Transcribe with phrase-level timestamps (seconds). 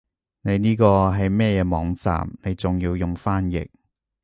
[0.41, 3.69] 你呢個係乜嘢網站你仲要用翻譯